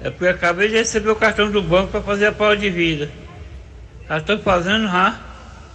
É 0.00 0.10
porque 0.10 0.26
acabei 0.26 0.66
de 0.66 0.74
receber 0.74 1.10
o 1.10 1.14
cartão 1.14 1.48
do 1.48 1.62
banco 1.62 1.92
para 1.92 2.02
fazer 2.02 2.26
a 2.26 2.32
prova 2.32 2.56
de 2.56 2.68
vida. 2.68 3.08
Já 4.08 4.18
estou 4.18 4.38
fazendo 4.40 4.88
já. 4.88 5.20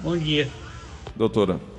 Bom 0.01 0.17
dia. 0.17 0.49
Doutora. 1.15 1.70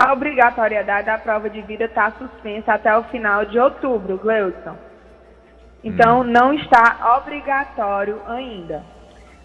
A 0.00 0.12
obrigatoriedade 0.12 1.06
da 1.06 1.18
prova 1.18 1.50
de 1.50 1.60
vida 1.62 1.86
está 1.86 2.12
suspensa 2.12 2.74
até 2.74 2.96
o 2.96 3.02
final 3.04 3.44
de 3.44 3.58
outubro, 3.58 4.16
Gleudson. 4.16 4.76
Então, 5.82 6.20
hum. 6.20 6.24
não 6.24 6.54
está 6.54 7.16
obrigatório 7.16 8.22
ainda. 8.28 8.84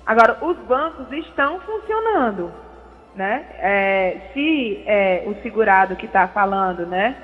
Agora, 0.05 0.37
os 0.41 0.55
bancos 0.67 1.11
estão 1.11 1.59
funcionando, 1.61 2.51
né? 3.15 3.45
É, 3.57 4.17
se 4.31 4.83
é, 4.85 5.23
o 5.25 5.41
segurado 5.41 5.95
que 5.95 6.05
está 6.05 6.27
falando, 6.27 6.85
né? 6.85 7.15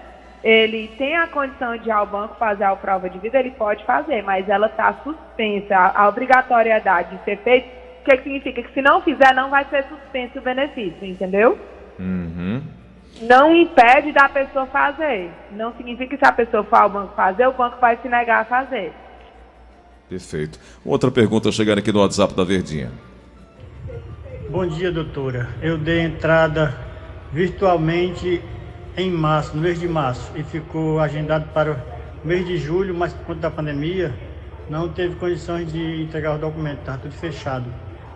ele 0.43 0.87
tem 0.97 1.15
a 1.17 1.27
condição 1.27 1.77
de 1.77 1.89
ir 1.89 1.91
ao 1.91 2.07
banco 2.07 2.35
fazer 2.35 2.63
a 2.63 2.75
prova 2.75 3.09
de 3.09 3.19
vida, 3.19 3.37
ele 3.37 3.51
pode 3.51 3.85
fazer, 3.85 4.23
mas 4.23 4.47
ela 4.47 4.67
está 4.67 4.93
suspensa. 5.03 5.75
A, 5.75 6.03
a, 6.03 6.07
obrigatoriedade 6.07 7.17
de 7.17 7.23
ser 7.25 7.37
feito, 7.39 7.67
o 7.99 8.03
que, 8.05 8.17
que, 8.17 8.23
significa? 8.23 8.63
Que 8.63 8.73
se 8.73 8.81
não 8.81 9.01
fizer, 9.01 9.35
não 9.35 9.49
vai 9.49 9.65
ser 9.65 9.83
suspenso 9.83 10.39
o 10.39 10.41
benefício, 10.41 11.05
entendeu? 11.05 11.59
Uhum. 11.99 12.78
Não 13.21 13.53
impede 13.53 14.11
da 14.11 14.29
pessoa 14.29 14.65
fazer. 14.67 15.29
Não 15.51 15.73
significa 15.75 16.15
que 16.15 16.17
se 16.17 16.25
a 16.25 16.31
pessoa 16.31 16.63
for 16.63 16.77
ao 16.77 16.89
banco 16.89 17.15
fazer, 17.15 17.47
o 17.47 17.53
banco 17.53 17.77
vai 17.79 17.97
se 18.01 18.07
negar 18.07 18.41
a 18.41 18.45
fazer. 18.45 18.93
Perfeito. 20.07 20.59
Outra 20.85 21.11
pergunta 21.11 21.51
chegando 21.51 21.79
aqui 21.79 21.91
no 21.91 21.99
WhatsApp 21.99 22.33
da 22.33 22.43
Verdinha. 22.43 22.91
Bom 24.49 24.65
dia, 24.65 24.91
doutora. 24.91 25.49
Eu 25.61 25.77
dei 25.77 26.01
entrada 26.01 26.75
virtualmente 27.31 28.41
em 28.97 29.11
março, 29.11 29.55
no 29.55 29.61
mês 29.61 29.79
de 29.79 29.87
março, 29.87 30.31
e 30.35 30.43
ficou 30.43 30.99
agendado 30.99 31.47
para 31.53 31.73
o 32.23 32.27
mês 32.27 32.45
de 32.47 32.57
julho, 32.57 32.95
mas 32.95 33.13
por 33.13 33.27
conta 33.27 33.41
da 33.41 33.51
pandemia, 33.51 34.13
não 34.69 34.89
teve 34.89 35.15
condições 35.15 35.71
de 35.71 36.01
entregar 36.01 36.35
o 36.35 36.37
documento, 36.37 36.79
estava 36.79 36.97
tudo 36.97 37.13
fechado. 37.13 37.65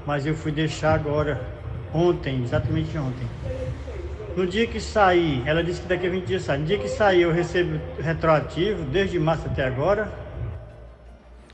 Mas 0.05 0.25
eu 0.25 0.33
fui 0.33 0.51
deixar 0.51 0.95
agora, 0.95 1.39
ontem, 1.93 2.41
exatamente 2.43 2.97
ontem. 2.97 3.27
No 4.35 4.47
dia 4.47 4.65
que 4.65 4.79
sair, 4.79 5.43
ela 5.45 5.63
disse 5.63 5.81
que 5.81 5.87
daqui 5.87 6.07
a 6.07 6.09
20 6.09 6.25
dias 6.25 6.43
sai. 6.43 6.57
No 6.57 6.65
dia 6.65 6.77
que 6.77 6.87
sair, 6.87 7.21
eu 7.21 7.31
recebo 7.31 7.79
retroativo, 7.99 8.83
desde 8.85 9.19
março 9.19 9.47
até 9.47 9.63
agora. 9.63 10.11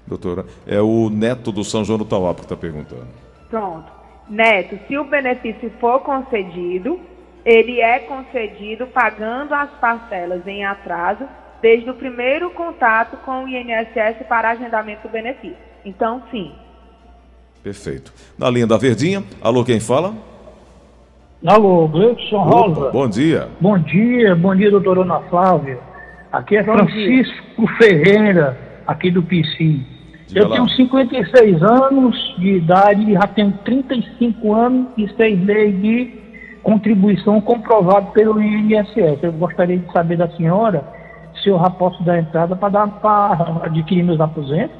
Doutora, 0.07 0.45
é 0.65 0.79
o 0.79 1.09
neto 1.09 1.51
do 1.51 1.63
São 1.63 1.83
João 1.83 1.99
do 1.99 2.05
Tauapo 2.05 2.39
que 2.39 2.45
está 2.45 2.55
perguntando. 2.55 3.07
Pronto. 3.49 3.91
Neto, 4.29 4.79
se 4.87 4.97
o 4.97 5.03
benefício 5.03 5.71
for 5.79 5.99
concedido, 5.99 6.99
ele 7.43 7.81
é 7.81 7.99
concedido 7.99 8.87
pagando 8.87 9.53
as 9.53 9.69
parcelas 9.79 10.45
em 10.47 10.63
atraso 10.63 11.25
desde 11.61 11.89
o 11.89 11.93
primeiro 11.93 12.49
contato 12.51 13.17
com 13.17 13.43
o 13.43 13.47
INSS 13.47 14.25
para 14.27 14.51
agendamento 14.51 15.07
do 15.07 15.11
benefício. 15.11 15.57
Então, 15.83 16.23
sim. 16.31 16.53
Perfeito. 17.61 18.13
Na 18.37 18.49
linha 18.49 18.65
da 18.65 18.77
Verdinha, 18.77 19.23
alô, 19.41 19.65
quem 19.65 19.79
fala? 19.79 20.28
Alô, 21.45 21.87
Gleison 21.87 22.39
Rosa. 22.39 22.91
Bom 22.91 23.07
dia. 23.07 23.47
Bom 23.61 23.79
dia, 23.79 24.35
bom 24.35 24.53
dia, 24.53 24.69
doutora 24.69 25.03
Ana 25.03 25.21
Flávia. 25.21 25.79
Aqui 26.33 26.57
é 26.57 26.63
bom 26.63 26.73
Francisco 26.73 27.61
dia. 27.61 27.77
Ferreira, 27.77 28.57
aqui 28.85 29.09
do 29.09 29.23
PC. 29.23 29.79
Eu 30.35 30.49
lá. 30.49 30.57
tenho 30.57 30.69
56 30.69 31.63
anos 31.63 32.35
de 32.39 32.57
idade 32.57 33.09
e 33.09 33.13
já 33.13 33.25
tenho 33.27 33.53
35 33.63 34.53
anos 34.53 34.87
e 34.97 35.07
6 35.15 35.39
meses 35.39 35.81
de 35.81 36.11
contribuição 36.61 37.39
comprovada 37.39 38.07
pelo 38.07 38.41
INSS. 38.41 39.23
Eu 39.23 39.31
gostaria 39.31 39.77
de 39.77 39.89
saber 39.93 40.17
da 40.17 40.27
senhora 40.31 40.83
se 41.41 41.47
eu 41.47 41.57
já 41.57 41.69
posso 41.69 42.03
dar 42.03 42.19
entrada 42.19 42.53
para 42.53 43.61
adquirir 43.63 44.03
meus 44.03 44.19
aposentos. 44.19 44.75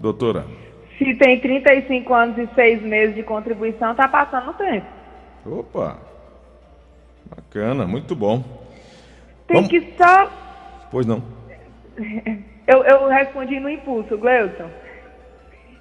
Doutora. 0.00 0.46
Se 0.96 1.14
tem 1.16 1.38
35 1.40 2.14
anos 2.14 2.38
e 2.38 2.48
6 2.54 2.82
meses 2.84 3.14
de 3.14 3.22
contribuição, 3.22 3.90
está 3.90 4.08
passando 4.08 4.50
o 4.50 4.54
tempo. 4.54 4.99
Opa! 5.46 5.98
Bacana, 7.24 7.86
muito 7.86 8.14
bom. 8.14 8.42
Tem 9.46 9.56
Vamos... 9.56 9.70
que 9.70 9.94
só. 9.96 10.30
Pois 10.90 11.06
não. 11.06 11.22
Eu, 12.66 12.84
eu 12.84 13.08
respondi 13.08 13.58
no 13.58 13.68
impulso, 13.68 14.16
Gleuton. 14.16 14.70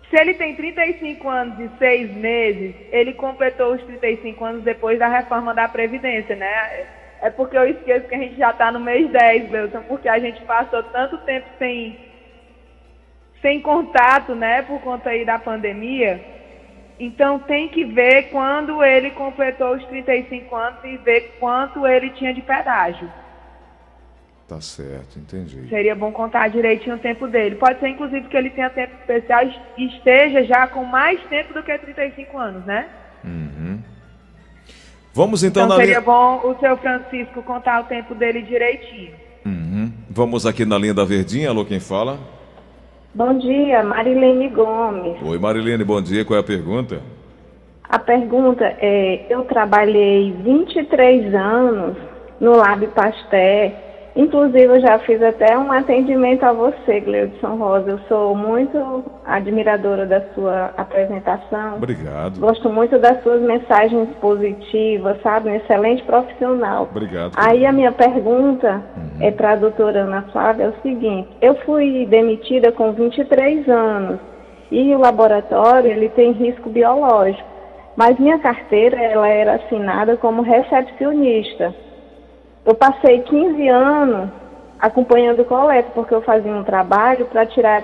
Se 0.09 0.19
ele 0.19 0.33
tem 0.33 0.55
35 0.55 1.29
anos 1.29 1.59
e 1.59 1.69
6 1.77 2.15
meses, 2.15 2.73
ele 2.91 3.13
completou 3.13 3.75
os 3.75 3.83
35 3.83 4.43
anos 4.43 4.63
depois 4.63 4.97
da 4.97 5.07
reforma 5.07 5.53
da 5.53 5.67
Previdência, 5.67 6.35
né? 6.35 6.87
É 7.21 7.29
porque 7.29 7.55
eu 7.55 7.69
esqueço 7.69 8.07
que 8.07 8.15
a 8.15 8.17
gente 8.17 8.35
já 8.37 8.49
está 8.49 8.71
no 8.71 8.79
mês 8.79 9.07
10, 9.11 9.51
Wilson, 9.51 9.83
porque 9.87 10.09
a 10.09 10.17
gente 10.17 10.41
passou 10.45 10.81
tanto 10.81 11.19
tempo 11.19 11.45
sem, 11.59 11.99
sem 13.39 13.61
contato, 13.61 14.33
né, 14.33 14.63
por 14.63 14.81
conta 14.81 15.11
aí 15.11 15.23
da 15.23 15.37
pandemia. 15.37 16.38
Então 16.99 17.39
tem 17.39 17.69
que 17.69 17.85
ver 17.85 18.23
quando 18.29 18.83
ele 18.83 19.11
completou 19.11 19.75
os 19.75 19.85
35 19.85 20.53
anos 20.53 20.79
e 20.83 20.97
ver 20.97 21.37
quanto 21.39 21.87
ele 21.87 22.09
tinha 22.09 22.33
de 22.33 22.41
pedágio. 22.41 23.09
Tá 24.49 24.59
certo, 24.59 25.19
entendi. 25.19 25.69
Seria 25.69 25.95
bom 25.95 26.11
contar 26.11 26.49
direitinho 26.49 26.95
o 26.95 26.99
tempo 26.99 27.27
dele. 27.27 27.55
Pode 27.55 27.79
ser, 27.79 27.89
inclusive, 27.89 28.27
que 28.27 28.35
ele 28.35 28.49
tenha 28.49 28.69
tempo 28.69 28.95
especial 28.99 29.43
e 29.77 29.85
esteja 29.85 30.43
já 30.43 30.67
com 30.67 30.83
mais 30.83 31.21
tempo 31.29 31.53
do 31.53 31.61
que 31.61 31.77
35 31.77 32.37
anos, 32.37 32.65
né? 32.65 32.87
Uhum. 33.23 33.79
Vamos 35.13 35.43
então, 35.43 35.65
então 35.65 35.77
na 35.77 35.81
seria 35.81 35.99
linha... 35.99 36.01
bom 36.01 36.41
o 36.43 36.59
seu 36.59 36.75
Francisco 36.77 37.43
contar 37.43 37.81
o 37.81 37.83
tempo 37.85 38.15
dele 38.15 38.41
direitinho. 38.41 39.13
Uhum. 39.45 39.93
Vamos 40.09 40.45
aqui 40.45 40.65
na 40.65 40.77
linha 40.77 40.95
da 40.95 41.05
Verdinha. 41.05 41.49
Alô, 41.49 41.63
quem 41.63 41.79
fala? 41.79 42.19
Bom 43.19 43.37
dia, 43.37 43.83
Marilene 43.83 44.47
Gomes. 44.47 45.21
Oi, 45.21 45.37
Marilene, 45.37 45.83
bom 45.83 46.01
dia. 46.01 46.23
Qual 46.23 46.37
é 46.37 46.39
a 46.39 46.43
pergunta? 46.43 47.01
A 47.83 47.99
pergunta 47.99 48.63
é: 48.63 49.25
eu 49.29 49.43
trabalhei 49.43 50.31
23 50.41 51.35
anos 51.35 51.97
no 52.39 52.55
Lab 52.55 52.87
Pasteur 52.87 53.73
Inclusive, 54.19 54.65
eu 54.65 54.81
já 54.81 54.99
fiz 54.99 55.23
até 55.23 55.57
um 55.57 55.71
atendimento 55.71 56.43
a 56.43 56.51
você, 56.51 56.99
Gleudson 56.99 57.55
Rosa. 57.55 57.91
Eu 57.91 57.99
sou 58.09 58.35
muito 58.35 59.01
admiradora 59.25 60.05
da 60.05 60.19
sua 60.33 60.73
apresentação. 60.75 61.77
Obrigado. 61.77 62.37
Gosto 62.37 62.69
muito 62.69 62.99
das 62.99 63.23
suas 63.23 63.41
mensagens 63.41 64.09
positivas, 64.19 65.21
sabe? 65.21 65.49
Um 65.49 65.55
excelente 65.55 66.03
profissional. 66.03 66.89
Obrigado. 66.91 67.31
Aí 67.37 67.65
a 67.65 67.71
minha 67.71 67.93
pergunta 67.93 68.83
uhum. 68.97 69.25
é 69.25 69.31
para 69.31 69.53
a 69.53 69.55
doutora 69.55 70.01
Ana 70.01 70.23
Flávia, 70.33 70.65
é 70.65 70.67
o 70.67 70.81
seguinte. 70.81 71.29
Eu 71.41 71.55
fui 71.63 72.05
demitida 72.05 72.73
com 72.73 72.91
23 72.91 73.69
anos 73.69 74.19
e 74.69 74.93
o 74.93 74.99
laboratório 74.99 75.89
ele 75.89 76.09
tem 76.09 76.33
risco 76.33 76.69
biológico. 76.69 77.47
mas 77.95 78.19
minha 78.19 78.37
carteira 78.39 79.01
ela 79.01 79.29
era 79.29 79.55
assinada 79.55 80.17
como 80.17 80.41
recepcionista. 80.41 81.73
Eu 82.65 82.75
passei 82.75 83.21
15 83.21 83.67
anos 83.67 84.29
acompanhando 84.79 85.41
o 85.41 85.45
coleta, 85.45 85.89
porque 85.93 86.13
eu 86.13 86.21
fazia 86.21 86.51
um 86.51 86.63
trabalho 86.63 87.25
para 87.25 87.45
tirar 87.45 87.83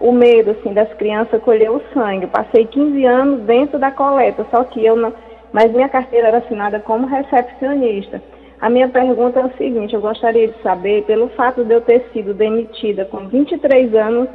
o 0.00 0.12
medo 0.12 0.52
assim 0.52 0.72
das 0.72 0.92
crianças 0.94 1.42
colher 1.42 1.70
o 1.70 1.82
sangue. 1.92 2.24
Eu 2.24 2.30
passei 2.30 2.66
15 2.66 3.04
anos 3.04 3.40
dentro 3.42 3.78
da 3.78 3.90
coleta, 3.90 4.46
só 4.50 4.64
que 4.64 4.84
eu 4.84 4.96
não, 4.96 5.12
mas 5.52 5.70
minha 5.72 5.88
carteira 5.88 6.28
era 6.28 6.38
assinada 6.38 6.80
como 6.80 7.06
recepcionista. 7.06 8.22
A 8.60 8.68
minha 8.68 8.88
pergunta 8.88 9.40
é 9.40 9.44
o 9.44 9.56
seguinte, 9.56 9.94
eu 9.94 10.00
gostaria 10.00 10.48
de 10.48 10.62
saber, 10.62 11.04
pelo 11.04 11.28
fato 11.30 11.64
de 11.64 11.72
eu 11.72 11.80
ter 11.80 12.06
sido 12.12 12.34
demitida 12.34 13.06
com 13.06 13.26
23 13.28 13.94
anos 13.94 14.28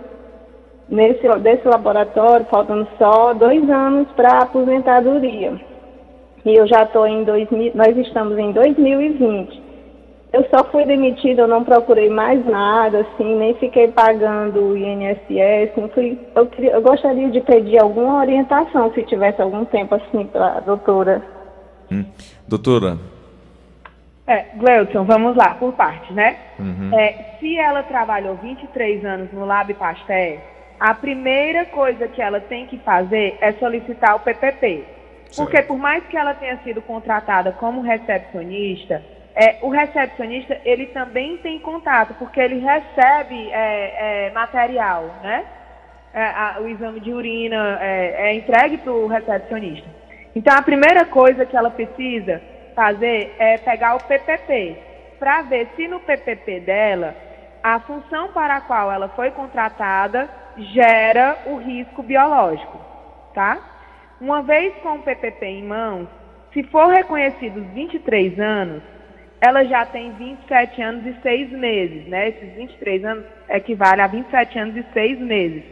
nesse 0.90 1.28
desse 1.40 1.68
laboratório, 1.68 2.46
faltando 2.50 2.88
só 2.98 3.34
dois 3.34 3.68
anos 3.70 4.08
para 4.16 4.40
aposentadoria. 4.40 5.54
E 6.44 6.56
eu 6.56 6.68
já 6.68 6.84
estou 6.84 7.08
em 7.08 7.24
2000, 7.24 7.72
nós 7.76 7.98
estamos 7.98 8.38
em 8.38 8.52
2020. 8.52 9.65
Eu 10.36 10.46
só 10.54 10.66
fui 10.66 10.84
demitida, 10.84 11.44
eu 11.44 11.48
não 11.48 11.64
procurei 11.64 12.10
mais 12.10 12.46
nada, 12.46 13.00
assim, 13.00 13.36
nem 13.36 13.54
fiquei 13.54 13.88
pagando 13.88 14.60
o 14.60 14.78
INSS. 14.78 15.72
Não 15.78 15.88
fui, 15.88 16.20
eu, 16.36 16.46
queria, 16.48 16.72
eu 16.72 16.82
gostaria 16.82 17.30
de 17.30 17.40
pedir 17.40 17.82
alguma 17.82 18.20
orientação, 18.20 18.92
se 18.94 19.02
tivesse 19.04 19.42
algum 19.42 19.64
tempo, 19.64 19.96
assim, 19.96 20.26
para 20.26 20.58
a 20.58 20.60
doutora. 20.60 21.24
Hum. 21.90 22.04
Doutora. 22.46 22.98
É, 24.28 24.48
Gleuton, 24.58 25.06
vamos 25.06 25.38
lá, 25.38 25.56
por 25.56 25.72
parte, 25.72 26.12
né? 26.12 26.36
Uhum. 26.60 26.94
É, 26.94 27.38
se 27.40 27.58
ela 27.58 27.84
trabalhou 27.84 28.36
23 28.36 29.06
anos 29.06 29.32
no 29.32 29.46
Lab 29.46 29.74
Pasteur, 29.76 30.40
a 30.78 30.94
primeira 30.94 31.64
coisa 31.64 32.10
que 32.10 32.22
ela 32.22 32.42
tem 32.42 32.66
que 32.66 32.78
fazer 32.80 33.38
é 33.40 33.54
solicitar 33.54 34.18
o 34.18 34.20
PPP. 34.20 34.84
Certo. 35.30 35.38
Porque 35.38 35.62
por 35.62 35.78
mais 35.78 36.04
que 36.08 36.18
ela 36.18 36.34
tenha 36.34 36.58
sido 36.58 36.82
contratada 36.82 37.54
como 37.54 37.82
recepcionista, 37.82 39.02
é, 39.36 39.58
o 39.62 39.70
recepcionista 39.70 40.58
ele 40.64 40.88
também 40.88 41.38
tem 41.38 41.60
contato, 41.60 42.14
porque 42.14 42.40
ele 42.40 42.60
recebe 42.60 43.52
é, 43.52 44.28
é, 44.28 44.32
material, 44.32 45.14
né? 45.22 45.46
É, 46.14 46.24
a, 46.24 46.58
o 46.62 46.68
exame 46.70 47.02
de 47.02 47.12
urina 47.12 47.78
é, 47.82 48.30
é 48.30 48.36
entregue 48.36 48.78
para 48.78 48.94
o 48.94 49.08
recepcionista. 49.08 49.88
Então 50.34 50.58
a 50.58 50.62
primeira 50.62 51.06
coisa 51.06 51.46
que 51.46 51.56
ela 51.56 51.70
precisa 51.70 52.42
fazer 52.74 53.36
é 53.38 53.58
pegar 53.58 53.96
o 53.96 54.04
PPP, 54.04 54.78
para 55.20 55.42
ver 55.42 55.68
se 55.76 55.88
no 55.88 56.00
PPP 56.00 56.62
dela 56.62 57.14
a 57.62 57.80
função 57.80 58.30
para 58.32 58.56
a 58.58 58.62
qual 58.62 58.92
ela 58.92 59.10
foi 59.10 59.32
contratada 59.32 60.30
gera 60.58 61.40
o 61.48 61.58
risco 61.58 62.02
biológico, 62.02 62.80
tá? 63.34 63.58
Uma 64.22 64.42
vez 64.42 64.74
com 64.76 64.94
o 64.94 65.02
PPP 65.02 65.46
em 65.46 65.64
mãos, 65.64 66.08
se 66.54 66.64
for 66.64 66.88
reconhecido 66.88 67.58
os 67.60 67.68
23 67.68 68.40
anos, 68.40 68.95
ela 69.42 69.64
já 69.66 69.86
tem 69.86 70.12
27 70.14 70.82
anos 70.82 71.06
e 71.06 71.22
6 71.22 71.52
meses, 71.52 72.08
né? 72.08 72.30
Esses 72.30 72.54
23 72.56 73.06
anos 73.06 73.26
equivale 73.50 74.02
a 74.02 74.08
27 74.08 74.60
anos 74.60 74.76
e 74.76 74.86
6 74.94 75.20
meses. 75.20 75.64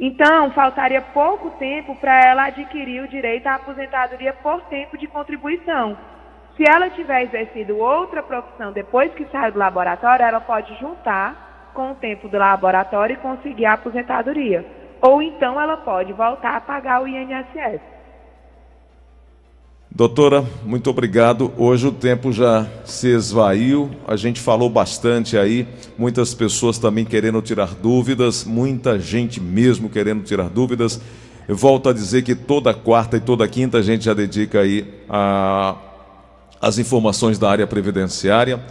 Então, 0.00 0.50
faltaria 0.52 1.00
pouco 1.00 1.50
tempo 1.58 1.96
para 1.96 2.24
ela 2.24 2.46
adquirir 2.46 3.02
o 3.02 3.08
direito 3.08 3.46
à 3.46 3.54
aposentadoria 3.54 4.32
por 4.32 4.60
tempo 4.62 4.96
de 4.96 5.08
contribuição. 5.08 5.96
Se 6.56 6.64
ela 6.68 6.90
tiver 6.90 7.22
exercido 7.22 7.78
outra 7.78 8.22
profissão 8.22 8.72
depois 8.72 9.12
que 9.14 9.24
sai 9.26 9.50
do 9.50 9.58
laboratório, 9.58 10.24
ela 10.24 10.40
pode 10.40 10.72
juntar 10.78 11.70
com 11.74 11.92
o 11.92 11.94
tempo 11.94 12.28
do 12.28 12.36
laboratório 12.36 13.14
e 13.14 13.18
conseguir 13.18 13.66
a 13.66 13.74
aposentadoria. 13.74 14.64
Ou 15.00 15.22
então 15.22 15.60
ela 15.60 15.76
pode 15.78 16.12
voltar 16.12 16.56
a 16.56 16.60
pagar 16.60 17.02
o 17.02 17.08
INSS. 17.08 17.80
Doutora, 19.98 20.46
muito 20.64 20.88
obrigado. 20.90 21.52
Hoje 21.58 21.88
o 21.88 21.90
tempo 21.90 22.30
já 22.30 22.68
se 22.84 23.08
esvaiu, 23.08 23.90
a 24.06 24.14
gente 24.14 24.40
falou 24.40 24.70
bastante 24.70 25.36
aí, 25.36 25.66
muitas 25.98 26.32
pessoas 26.32 26.78
também 26.78 27.04
querendo 27.04 27.42
tirar 27.42 27.74
dúvidas, 27.74 28.44
muita 28.44 28.96
gente 28.96 29.40
mesmo 29.40 29.90
querendo 29.90 30.22
tirar 30.22 30.50
dúvidas. 30.50 31.00
Eu 31.48 31.56
volto 31.56 31.88
a 31.88 31.92
dizer 31.92 32.22
que 32.22 32.36
toda 32.36 32.72
quarta 32.72 33.16
e 33.16 33.20
toda 33.20 33.48
quinta 33.48 33.78
a 33.78 33.82
gente 33.82 34.04
já 34.04 34.14
dedica 34.14 34.60
aí 34.60 34.86
a, 35.08 35.74
as 36.60 36.78
informações 36.78 37.36
da 37.36 37.50
área 37.50 37.66
previdenciária. 37.66 38.64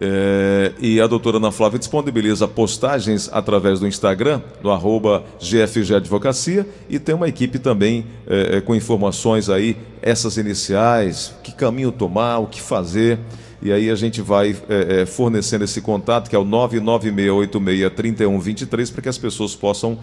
É, 0.00 0.72
e 0.80 0.98
a 0.98 1.06
doutora 1.06 1.36
Ana 1.36 1.52
Flávia 1.52 1.78
disponibiliza 1.78 2.48
postagens 2.48 3.28
através 3.30 3.80
do 3.80 3.86
Instagram, 3.86 4.40
do 4.62 4.70
arroba 4.70 5.22
GFG 5.38 5.96
Advocacia, 5.96 6.66
e 6.88 6.98
tem 6.98 7.14
uma 7.14 7.28
equipe 7.28 7.58
também 7.58 8.06
é, 8.26 8.62
com 8.62 8.74
informações 8.74 9.50
aí, 9.50 9.76
essas 10.00 10.38
iniciais, 10.38 11.34
que 11.42 11.52
caminho 11.52 11.92
tomar, 11.92 12.38
o 12.38 12.46
que 12.46 12.62
fazer. 12.62 13.18
E 13.62 13.70
aí 13.70 13.90
a 13.90 13.94
gente 13.94 14.22
vai 14.22 14.56
é, 14.70 15.04
fornecendo 15.04 15.64
esse 15.64 15.82
contato, 15.82 16.30
que 16.30 16.36
é 16.36 16.38
o 16.38 16.46
996863123, 16.46 18.90
para 18.90 19.02
que 19.02 19.08
as 19.10 19.18
pessoas 19.18 19.54
possam 19.54 19.98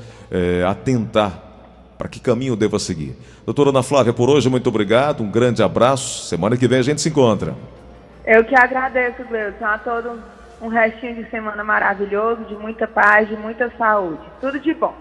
atentar 0.69 1.45
para 1.97 2.07
que 2.07 2.19
caminho 2.19 2.55
deva 2.55 2.77
seguir. 2.77 3.17
Doutora 3.43 3.71
Ana 3.71 3.81
Flávia, 3.81 4.13
por 4.13 4.29
hoje, 4.29 4.47
muito 4.47 4.67
obrigado, 4.67 5.23
um 5.23 5.31
grande 5.31 5.63
abraço. 5.63 6.27
Semana 6.27 6.55
que 6.55 6.67
vem 6.67 6.77
a 6.77 6.83
gente 6.83 7.01
se 7.01 7.09
encontra. 7.09 7.55
Eu 8.27 8.43
que 8.43 8.53
agradeço, 8.53 9.23
Gleudson, 9.23 9.65
a 9.65 9.77
todos 9.77 10.19
um 10.61 10.67
restinho 10.67 11.15
de 11.15 11.29
semana 11.29 11.63
maravilhoso, 11.63 12.43
de 12.43 12.55
muita 12.55 12.85
paz, 12.85 13.25
de 13.29 13.37
muita 13.37 13.71
saúde. 13.77 14.21
Tudo 14.41 14.59
de 14.59 14.73
bom. 14.73 14.93